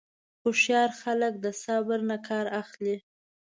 [0.43, 2.95] هوښیار خلک د صبر نه کار اخلي.